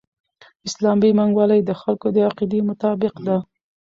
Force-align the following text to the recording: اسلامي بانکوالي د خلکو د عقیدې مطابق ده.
اسلامي 0.67 1.09
بانکوالي 1.17 1.59
د 1.63 1.71
خلکو 1.81 2.07
د 2.15 2.17
عقیدې 2.29 2.59
مطابق 2.69 3.13
ده. 3.25 3.37